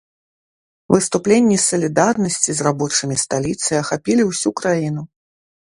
[0.93, 5.03] Выступленні салідарнасці з рабочымі сталіцы ахапілі ўсю краіну.